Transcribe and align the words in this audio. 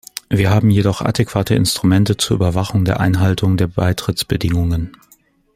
Wir 0.31 0.49
haben 0.49 0.71
jedoch 0.71 1.01
adäquate 1.01 1.53
Instrumente 1.53 2.17
zur 2.17 2.37
Überwachung 2.37 2.85
der 2.85 2.99
Einhaltung 2.99 3.55
der 3.55 3.67
Beitrittsbedingungen. 3.67 4.97